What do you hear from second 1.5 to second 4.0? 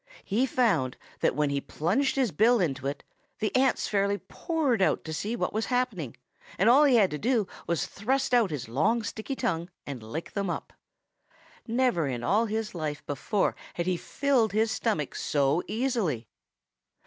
he plunged his bill into it, the ants